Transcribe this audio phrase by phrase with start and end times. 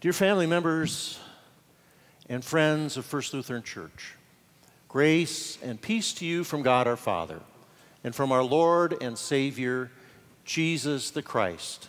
[0.00, 1.18] Dear family members
[2.28, 4.14] and friends of First Lutheran Church,
[4.86, 7.40] grace and peace to you from God our Father
[8.04, 9.90] and from our Lord and Savior,
[10.44, 11.88] Jesus the Christ,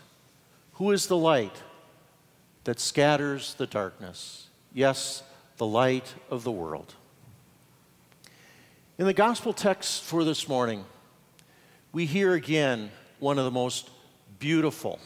[0.74, 1.56] who is the light
[2.64, 4.48] that scatters the darkness.
[4.74, 5.22] Yes,
[5.58, 6.96] the light of the world.
[8.98, 10.84] In the gospel text for this morning,
[11.92, 12.90] we hear again
[13.20, 13.92] one of the most
[14.40, 15.00] beautiful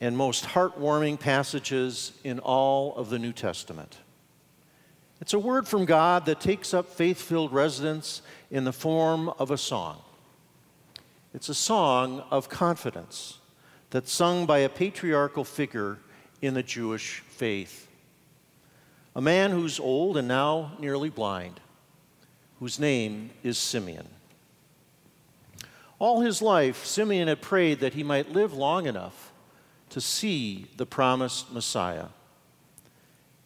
[0.00, 3.98] and most heartwarming passages in all of the New Testament.
[5.20, 9.50] It's a word from God that takes up faith filled residence in the form of
[9.50, 10.00] a song.
[11.34, 13.38] It's a song of confidence
[13.90, 15.98] that's sung by a patriarchal figure
[16.40, 17.86] in the Jewish faith.
[19.14, 21.60] A man who's old and now nearly blind,
[22.58, 24.08] whose name is Simeon.
[25.98, 29.29] All his life, Simeon had prayed that he might live long enough
[29.90, 32.06] to see the promised Messiah.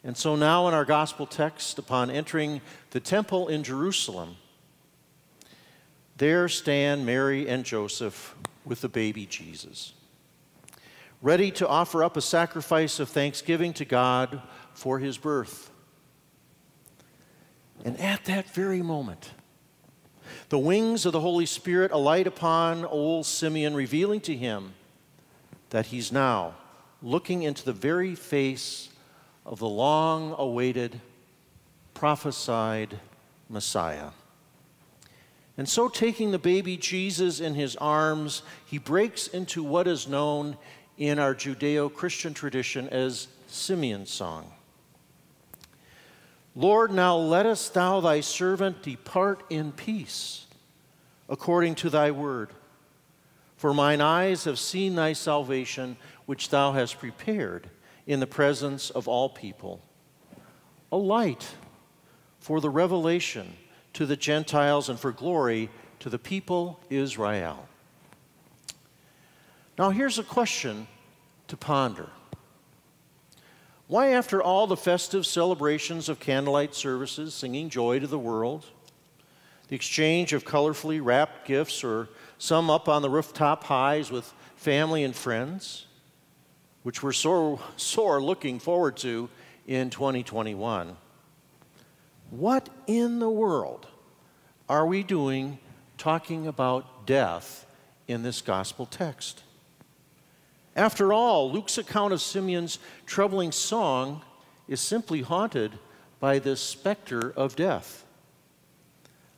[0.04, 4.36] And so now, in our gospel text, upon entering the temple in Jerusalem,
[6.18, 9.94] there stand Mary and Joseph with the baby Jesus,
[11.22, 14.42] ready to offer up a sacrifice of thanksgiving to God
[14.74, 15.70] for his birth.
[17.84, 19.32] And at that very moment,
[20.50, 24.74] the wings of the Holy Spirit alight upon old Simeon, revealing to him
[25.74, 26.54] that he's now
[27.02, 28.90] looking into the very face
[29.44, 31.00] of the long awaited,
[31.94, 33.00] prophesied
[33.48, 34.10] Messiah.
[35.58, 40.56] And so, taking the baby Jesus in his arms, he breaks into what is known
[40.96, 44.52] in our Judeo Christian tradition as Simeon's song.
[46.54, 50.46] Lord, now lettest thou thy servant depart in peace,
[51.28, 52.50] according to thy word.
[53.64, 57.70] For mine eyes have seen thy salvation, which thou hast prepared
[58.06, 59.80] in the presence of all people,
[60.92, 61.48] a light
[62.40, 63.56] for the revelation
[63.94, 67.66] to the Gentiles and for glory to the people Israel.
[69.78, 70.86] Now, here's a question
[71.48, 72.10] to ponder.
[73.86, 78.66] Why, after all the festive celebrations of candlelight services, singing joy to the world,
[79.68, 85.04] the exchange of colorfully wrapped gifts, or some up on the rooftop highs with family
[85.04, 85.86] and friends,
[86.82, 89.28] which we're so sore looking forward to
[89.66, 90.96] in 2021,
[92.30, 93.86] what in the world
[94.68, 95.58] are we doing
[95.98, 97.66] talking about death
[98.08, 99.42] in this gospel text?
[100.76, 104.22] After all, Luke's account of Simeon's troubling song
[104.66, 105.78] is simply haunted
[106.18, 108.04] by this specter of death.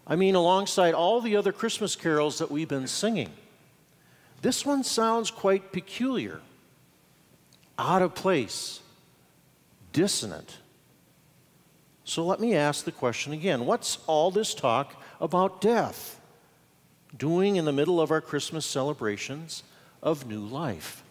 [0.06, 3.31] I mean, alongside all the other Christmas carols that we've been singing,
[4.43, 6.41] this one sounds quite peculiar,
[7.78, 8.81] out of place,
[9.93, 10.59] dissonant.
[12.05, 16.21] So let me ask the question again what's all this talk about death
[17.17, 19.65] doing in the middle of our Christmas celebrations
[20.03, 21.03] of new life?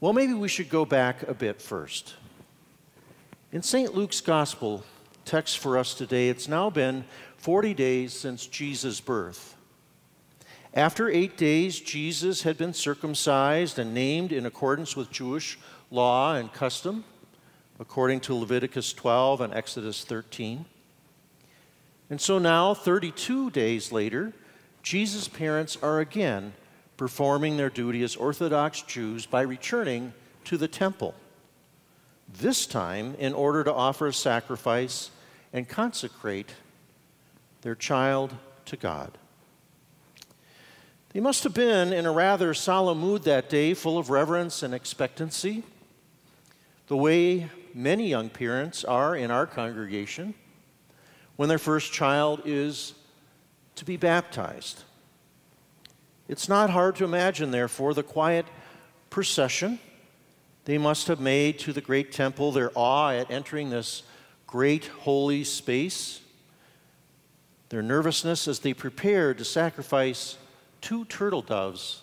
[0.00, 2.14] Well, maybe we should go back a bit first.
[3.52, 3.94] In St.
[3.94, 4.84] Luke's Gospel
[5.24, 7.04] text for us today, it's now been
[7.36, 9.56] 40 days since Jesus' birth.
[10.72, 15.58] After eight days, Jesus had been circumcised and named in accordance with Jewish
[15.90, 17.04] law and custom,
[17.78, 20.64] according to Leviticus 12 and Exodus 13.
[22.10, 24.32] And so now, 32 days later,
[24.82, 26.54] Jesus' parents are again
[26.96, 30.12] performing their duty as Orthodox Jews by returning
[30.44, 31.14] to the temple,
[32.40, 35.10] this time in order to offer a sacrifice
[35.54, 36.52] and consecrate
[37.62, 38.34] their child
[38.66, 39.16] to God.
[41.14, 44.74] They must have been in a rather solemn mood that day, full of reverence and
[44.74, 45.62] expectancy,
[46.88, 50.34] the way many young parents are in our congregation
[51.36, 52.94] when their first child is
[53.76, 54.82] to be baptized.
[56.28, 58.46] It's not hard to imagine, therefore, the quiet
[59.08, 59.78] procession
[60.64, 64.02] they must have made to the great temple, their awe at entering this
[64.46, 66.20] great holy space,
[67.68, 70.36] their nervousness as they prepared to sacrifice
[70.80, 72.02] two turtle doves,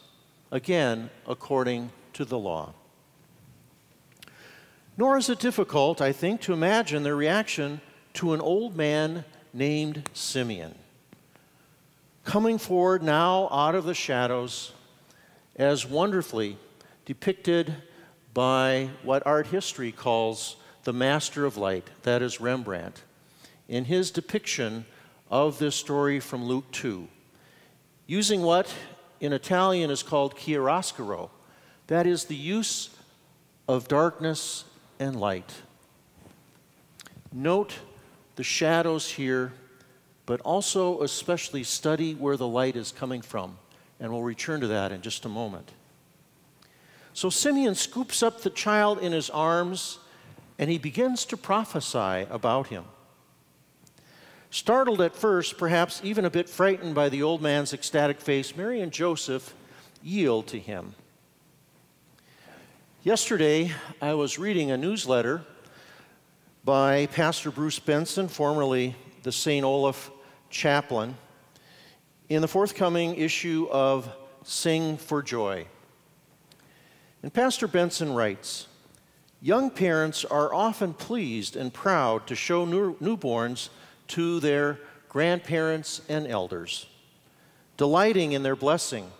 [0.52, 2.74] again according to the law.
[4.98, 7.82] Nor is it difficult, I think, to imagine their reaction
[8.16, 9.24] to an old man
[9.54, 10.76] named Simeon
[12.24, 14.74] coming forward now out of the shadows
[15.56, 16.58] as wonderfully
[17.06, 17.74] depicted
[18.34, 23.04] by what art history calls the master of light, that is Rembrandt,
[23.68, 24.86] in his depiction
[25.30, 27.07] of this story from Luke 2,
[28.07, 28.74] using what
[29.19, 31.30] in Italian is called chiaroscuro,
[31.88, 32.89] that is the use
[33.68, 34.66] of darkness
[35.00, 35.54] and light.
[37.31, 37.80] Note
[38.36, 39.54] the shadows here,
[40.25, 43.57] but also especially study where the light is coming from.
[44.00, 45.72] And we'll return to that in just a moment.
[47.13, 50.00] So Simeon scoops up the child in his arms
[50.62, 52.86] and he begins to prophesy about him.
[54.52, 58.80] Startled at first, perhaps even a bit frightened by the old man's ecstatic face, Mary
[58.80, 59.56] and Joseph
[60.04, 60.94] yield to him.
[63.02, 65.42] Yesterday, I was reading a newsletter
[66.64, 69.66] by Pastor Bruce Benson, formerly the St.
[69.66, 70.12] Olaf
[70.52, 71.16] chaplain,
[72.30, 74.07] in the forthcoming issue of
[74.44, 75.66] Sing for Joy.
[77.24, 78.68] And Pastor Benson writes
[79.42, 83.70] Young parents are often pleased and proud to show new- newborns
[84.10, 84.80] to their
[85.10, 86.86] grandparents and elders,
[87.78, 89.12] delighting in their blessing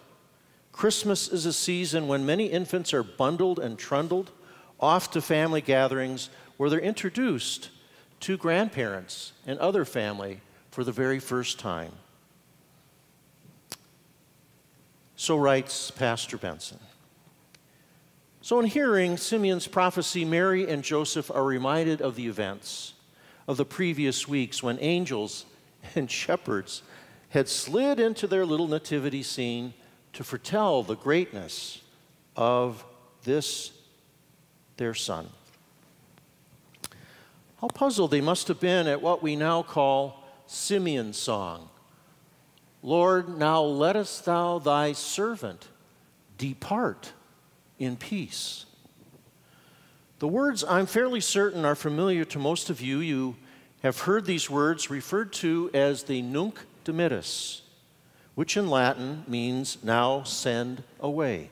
[0.72, 4.32] Christmas is a season when many infants are bundled and trundled
[4.80, 7.70] off to family gatherings where they're introduced
[8.22, 10.42] to grandparents and other family
[10.72, 11.92] for the very first time.
[15.16, 16.80] So writes Pastor Benson.
[18.52, 22.92] So, in hearing Simeon's prophecy, Mary and Joseph are reminded of the events
[23.48, 25.46] of the previous weeks when angels
[25.96, 26.84] and shepherds
[27.30, 29.74] had slid into their little nativity scene
[30.12, 31.80] to foretell the greatness
[32.36, 32.84] of
[33.24, 33.72] this
[34.76, 35.30] their son.
[37.62, 41.70] How puzzled they must have been at what we now call Simeon's song.
[42.84, 45.70] Lord, now lettest thou thy servant
[46.38, 47.14] depart
[47.82, 48.66] in peace.
[50.20, 53.00] The words, I'm fairly certain, are familiar to most of you.
[53.00, 53.36] You
[53.82, 57.62] have heard these words referred to as the Nunc Dimittis,
[58.36, 61.50] which in Latin means now send away.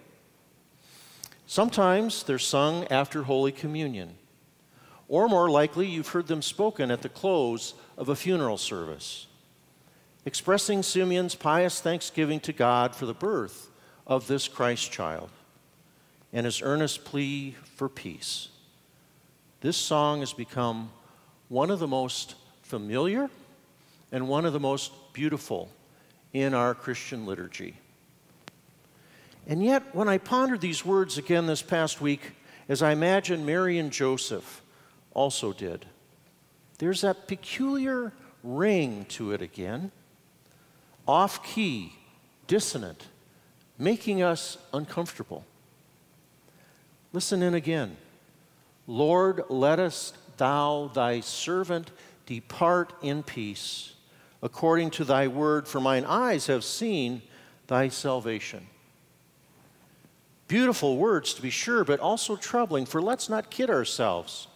[1.48, 4.14] Sometimes they're sung after Holy Communion,
[5.08, 9.26] or more likely, you've heard them spoken at the close of a funeral service,
[10.26, 13.72] expressing Simeon's pious thanksgiving to God for the birth
[14.06, 15.32] of this Christ child
[16.34, 18.50] and his earnest plea for peace.
[19.62, 20.92] This song has become
[21.50, 23.30] one of the most familiar
[24.12, 25.70] and one of the most beautiful
[26.34, 27.76] in our Christian liturgy.
[29.48, 32.34] And yet, when I pondered these words again this past week,
[32.68, 34.62] as I imagine Mary and Joseph
[35.14, 35.88] also did,
[36.78, 39.92] there's that peculiar ring to it again,
[41.08, 41.94] off key,
[42.48, 43.08] dissonant,
[43.78, 45.44] making us uncomfortable.
[47.14, 47.98] Listen in again.
[48.88, 51.92] Lord, lettest thou thy servant
[52.26, 53.94] depart in peace
[54.42, 57.22] according to thy word, for mine eyes have seen
[57.68, 58.66] thy salvation.
[60.48, 64.48] Beautiful words, to be sure, but also troubling, for let's not kid ourselves.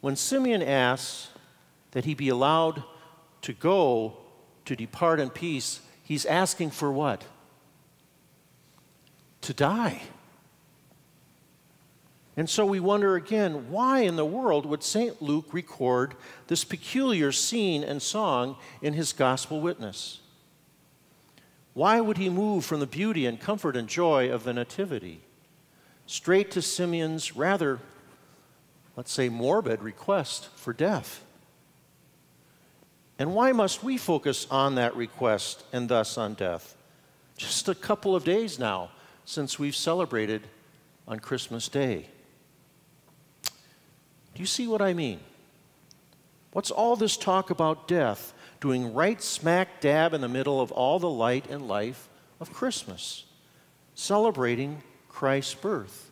[0.00, 1.28] When Simeon asks
[1.92, 2.82] that he be allowed
[3.42, 4.16] to go
[4.64, 7.24] to depart in peace, he's asking for what?
[9.42, 10.02] To die.
[12.40, 15.20] And so we wonder again why in the world would St.
[15.20, 16.14] Luke record
[16.46, 20.20] this peculiar scene and song in his gospel witness?
[21.74, 25.20] Why would he move from the beauty and comfort and joy of the Nativity
[26.06, 27.78] straight to Simeon's rather,
[28.96, 31.22] let's say, morbid request for death?
[33.18, 36.74] And why must we focus on that request and thus on death?
[37.36, 38.92] Just a couple of days now
[39.26, 40.46] since we've celebrated
[41.06, 42.06] on Christmas Day.
[44.40, 45.20] Do you see what I mean?
[46.52, 50.98] What's all this talk about death doing right smack dab in the middle of all
[50.98, 52.08] the light and life
[52.40, 53.26] of Christmas,
[53.94, 56.10] celebrating Christ's birth?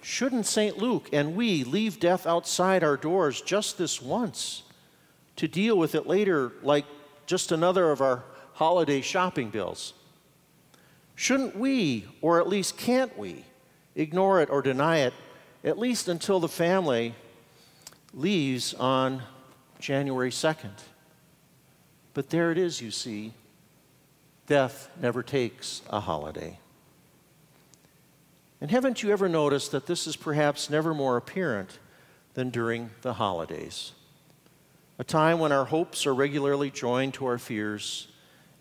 [0.00, 0.78] Shouldn't St.
[0.78, 4.62] Luke and we leave death outside our doors just this once
[5.36, 6.86] to deal with it later like
[7.26, 9.92] just another of our holiday shopping bills?
[11.14, 13.44] Shouldn't we, or at least can't we,
[13.94, 15.12] ignore it or deny it
[15.66, 17.14] at least until the family
[18.14, 19.22] leaves on
[19.80, 20.70] January 2nd.
[22.14, 23.34] But there it is, you see.
[24.46, 26.60] Death never takes a holiday.
[28.60, 31.78] And haven't you ever noticed that this is perhaps never more apparent
[32.34, 33.92] than during the holidays?
[34.98, 38.08] A time when our hopes are regularly joined to our fears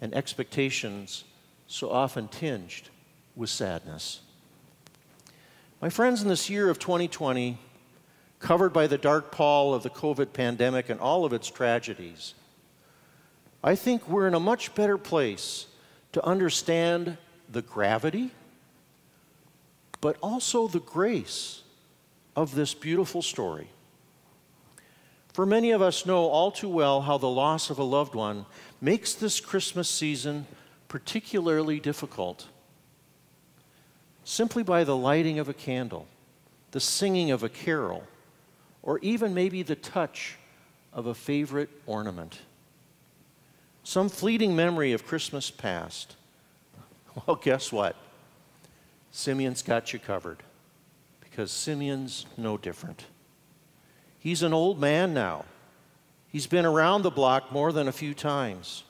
[0.01, 1.23] and expectations
[1.67, 2.89] so often tinged
[3.35, 4.21] with sadness.
[5.85, 7.59] My friends, in this year of 2020,
[8.39, 12.33] covered by the dark pall of the COVID pandemic and all of its tragedies,
[13.63, 15.67] I think we're in a much better place
[16.13, 17.19] to understand
[17.51, 18.31] the gravity,
[20.01, 21.61] but also the grace
[22.35, 23.69] of this beautiful story.
[25.33, 28.47] For many of us know all too well how the loss of a loved one
[28.81, 30.47] makes this Christmas season
[30.87, 32.47] particularly difficult.
[34.35, 36.07] Simply by the lighting of a candle,
[36.71, 38.03] the singing of a carol,
[38.83, 40.35] or even maybe the touch
[40.91, 42.39] of a favorite ornament.
[43.85, 46.17] Some fleeting memory of Christmas past.
[47.25, 47.95] Well, guess what?
[49.09, 50.43] Simeon's got you covered
[51.21, 53.05] because Simeon's no different.
[54.19, 55.45] He's an old man now.
[56.27, 58.83] He's been around the block more than a few times.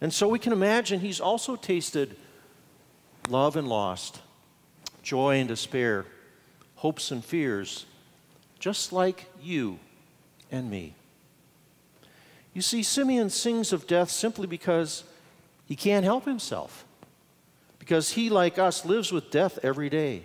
[0.00, 2.16] And so we can imagine he's also tasted
[3.28, 4.22] love and lost,
[5.02, 6.06] joy and despair,
[6.76, 7.86] hopes and fears,
[8.58, 9.78] just like you
[10.50, 10.94] and me.
[12.52, 15.04] You see, Simeon sings of death simply because
[15.66, 16.84] he can't help himself,
[17.78, 20.24] because he, like us, lives with death every day.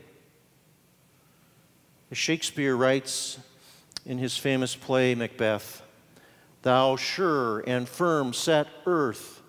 [2.11, 3.37] As Shakespeare writes
[4.05, 5.81] in his famous play, Macbeth,
[6.63, 9.41] Thou sure and firm set earth,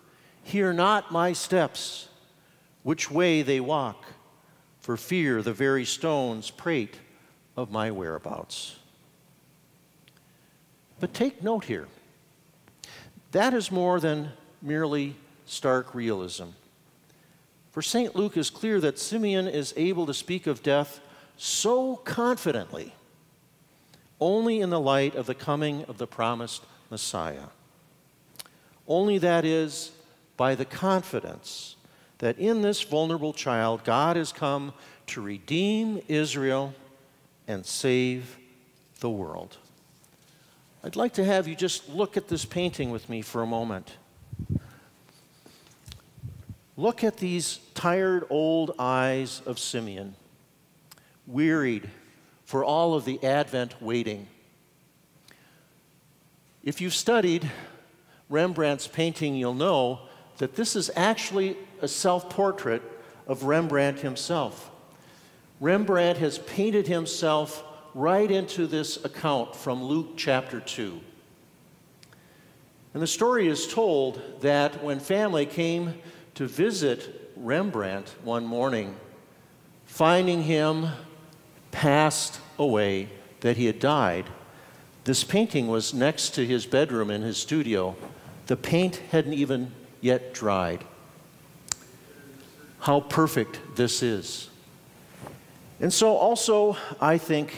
[0.43, 2.09] hear not my steps,
[2.83, 4.05] which way they walk,
[4.87, 7.01] for fear the very stones prate
[7.57, 8.77] of my whereabouts.
[11.01, 11.89] But take note here
[13.33, 14.31] that is more than
[14.63, 16.51] merely stark realism.
[17.73, 18.15] For St.
[18.15, 21.01] Luke is clear that Simeon is able to speak of death
[21.37, 22.95] so confidently
[24.21, 27.49] only in the light of the coming of the promised Messiah.
[28.87, 29.91] Only that is
[30.37, 31.76] by the confidence
[32.19, 34.73] that in this vulnerable child, God has come
[35.09, 36.75] to redeem Israel
[37.47, 38.39] and save
[39.01, 39.57] the world.
[40.83, 43.97] I'd like to have you just look at this painting with me for a moment.
[46.77, 50.15] Look at these tired old eyes of Simeon,
[51.27, 51.91] wearied
[52.45, 54.29] for all of the Advent waiting.
[56.63, 57.51] If you've studied
[58.29, 60.01] Rembrandt's painting, you'll know
[60.39, 62.83] that this is actually a self portrait
[63.27, 64.71] of Rembrandt himself.
[65.61, 67.65] Rembrandt has painted himself
[67.95, 71.01] right into this account from Luke chapter 2.
[72.93, 75.95] And the story is told that when family came
[76.35, 78.97] to visit Rembrandt one morning,
[79.87, 80.89] finding him
[81.71, 83.09] passed away,
[83.41, 84.27] that he had died,
[85.05, 87.97] this painting was next to his bedroom in his studio.
[88.47, 89.73] The paint hadn't even
[90.07, 90.85] yet dried.
[92.79, 94.49] How perfect this is.
[95.81, 97.53] And so, also, I think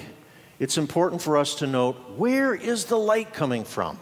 [0.59, 3.99] it's important for us to note where is the light coming from?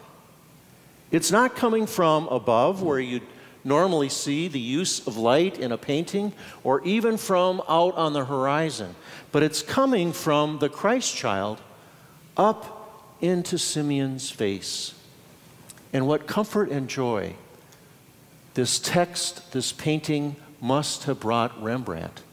[1.11, 3.19] It's not coming from above, where you
[3.65, 6.31] normally see the use of light in a painting,
[6.63, 8.95] or even from out on the horizon,
[9.33, 11.59] but it's coming from the Christ child
[12.37, 14.93] up into Simeon's face.
[15.91, 17.35] And what comfort and joy
[18.57, 22.23] this text, this painting must have brought Rembrandt.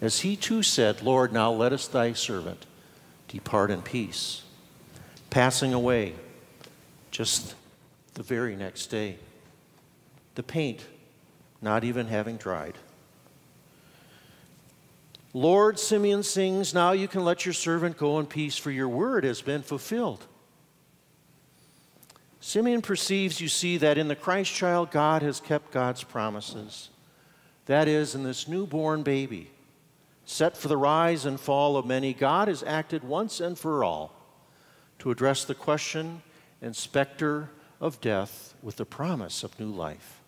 [0.00, 2.66] As he too said, Lord, now let us thy servant
[3.28, 4.42] depart in peace,
[5.30, 6.14] passing away
[7.12, 7.54] just
[8.14, 9.16] the very next day.
[10.34, 10.86] The paint
[11.62, 12.74] not even having dried.
[15.32, 19.22] Lord, Simeon sings, Now you can let your servant go in peace, for your word
[19.22, 20.26] has been fulfilled.
[22.46, 26.90] Simeon perceives, you see, that in the Christ child, God has kept God's promises.
[27.64, 29.50] That is, in this newborn baby,
[30.26, 34.12] set for the rise and fall of many, God has acted once and for all
[34.98, 36.20] to address the question
[36.60, 37.48] and specter
[37.80, 40.20] of death with the promise of new life.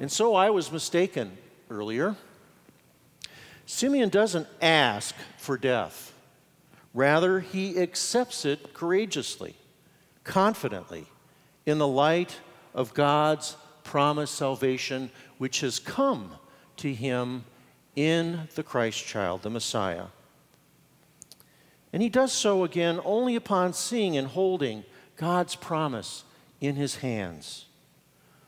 [0.00, 1.36] And so I was mistaken
[1.68, 2.16] earlier.
[3.66, 6.14] Simeon doesn't ask for death,
[6.94, 9.56] rather, he accepts it courageously,
[10.24, 11.06] confidently,
[11.66, 12.38] in the light
[12.74, 16.32] of God's promised salvation, which has come
[16.78, 17.44] to him
[17.94, 20.06] in the Christ child, the Messiah.
[21.92, 24.84] And he does so again only upon seeing and holding
[25.16, 26.24] God's promise
[26.60, 27.66] in his hands.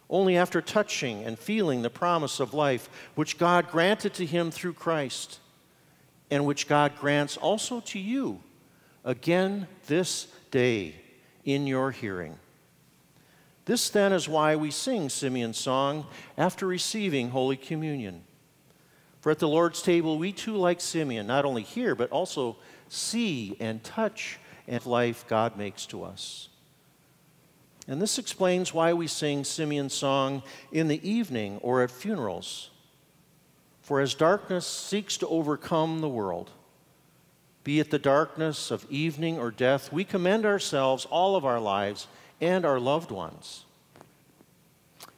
[0.09, 4.75] Only after touching and feeling the promise of life, which God granted to him through
[4.75, 5.40] Christ,
[6.31, 8.40] and which God grants also to you
[9.04, 10.95] again this day
[11.45, 12.39] in your hearing.
[13.67, 18.25] This then is why we sing Simeon's song after receiving Holy Communion.
[19.21, 22.57] For at the Lord's table, we too, like Simeon, not only hear, but also
[22.89, 26.51] see and touch and life God makes to us.
[27.89, 32.71] And this explains why we sing Simeon's song in the evening or at funerals.
[33.81, 36.51] For as darkness seeks to overcome the world,
[37.64, 42.06] be it the darkness of evening or death, we commend ourselves, all of our lives,
[42.40, 43.64] and our loved ones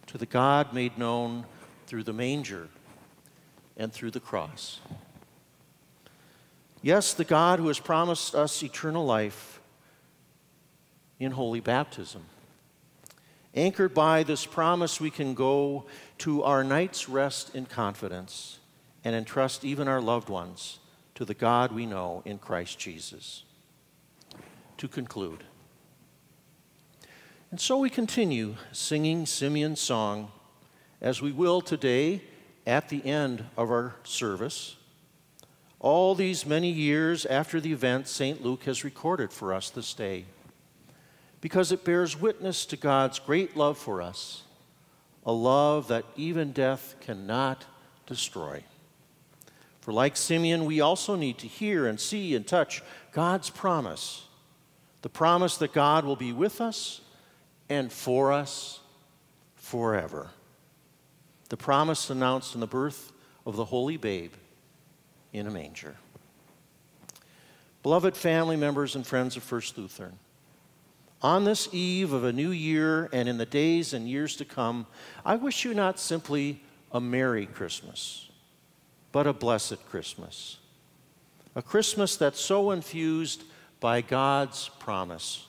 [0.06, 1.44] to the God made known
[1.88, 2.68] through the manger
[3.76, 4.78] and through the cross.
[6.82, 9.60] Yes, the God who has promised us eternal life
[11.18, 12.22] in holy baptism.
[13.54, 15.86] Anchored by this promise, we can go
[16.18, 18.60] to our night's rest in confidence
[19.02, 20.78] and entrust even our loved ones
[21.16, 23.42] to the God we know in Christ Jesus.
[24.78, 25.42] To conclude,
[27.50, 30.30] and so we continue singing Simeon's song
[31.00, 32.22] as we will today
[32.66, 34.76] at the end of our service.
[35.80, 38.44] All these many years after the event St.
[38.44, 40.26] Luke has recorded for us this day,
[41.40, 44.42] because it bears witness to God's great love for us,
[45.24, 47.64] a love that even death cannot
[48.06, 48.62] destroy.
[49.86, 54.24] For like Simeon, we also need to hear and see and touch God's promise
[55.02, 57.00] the promise that God will be with us
[57.68, 58.80] and for us
[59.54, 60.30] forever.
[61.50, 63.12] The promise announced in the birth
[63.46, 64.32] of the holy babe
[65.32, 65.94] in a manger.
[67.84, 70.18] Beloved family members and friends of First Lutheran,
[71.22, 74.88] on this eve of a new year and in the days and years to come,
[75.24, 78.28] I wish you not simply a Merry Christmas,
[79.16, 80.58] but a blessed Christmas.
[81.54, 83.44] A Christmas that's so infused
[83.80, 85.46] by God's promise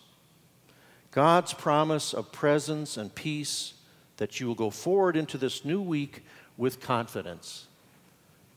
[1.12, 3.74] God's promise of presence and peace
[4.16, 6.24] that you will go forward into this new week
[6.56, 7.68] with confidence,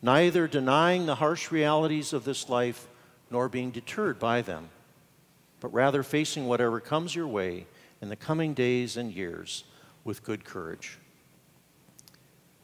[0.00, 2.86] neither denying the harsh realities of this life
[3.32, 4.68] nor being deterred by them,
[5.58, 7.66] but rather facing whatever comes your way
[8.00, 9.64] in the coming days and years
[10.04, 10.99] with good courage.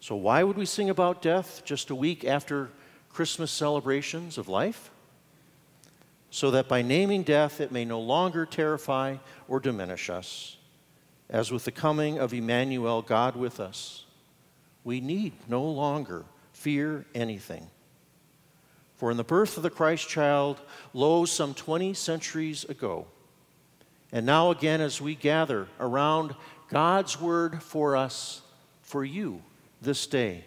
[0.01, 2.71] So, why would we sing about death just a week after
[3.09, 4.91] Christmas celebrations of life?
[6.37, 9.17] so that by naming death it may no longer terrify
[9.49, 10.59] or diminish us.
[11.31, 14.05] As with the coming of Emmanuel, God with us,
[14.85, 17.67] we need no longer fear anything.
[18.97, 20.61] For in the birth of the Christ child,
[20.93, 23.07] lo, some 20 centuries ago,
[24.13, 26.35] and now again as we gather around
[26.69, 28.43] God's word for us,
[28.83, 29.43] for you
[29.81, 30.45] this day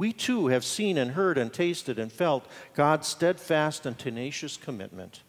[0.00, 5.20] we too have seen and heard and tasted and felt God's steadfast and tenacious commitment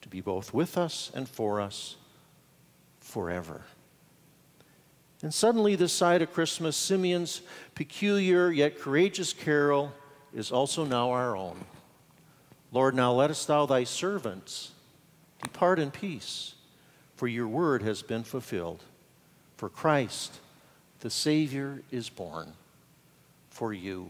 [0.00, 1.94] to be both with us and for us
[2.98, 3.62] forever.
[5.22, 7.42] And suddenly, this side of Christmas, Simeon's
[7.76, 9.92] peculiar yet courageous carol
[10.34, 11.64] is also now our own.
[12.72, 14.72] Lord, now lettest thou thy servants
[15.40, 16.56] depart in peace,
[17.14, 18.82] for your word has been fulfilled.
[19.56, 20.40] For Christ,
[21.04, 22.50] the Savior, is born
[23.50, 24.08] for you.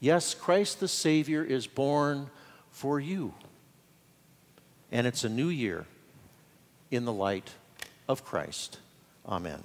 [0.00, 2.30] Yes, Christ the Savior is born
[2.72, 3.32] for you.
[4.90, 5.86] And it's a new year
[6.90, 7.52] in the light
[8.08, 8.80] of Christ.
[9.24, 9.62] Amen.